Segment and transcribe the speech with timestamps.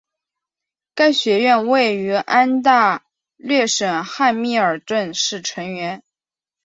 [0.95, 3.05] 该学院位于安大
[3.37, 6.01] 略省汉密尔顿市成员。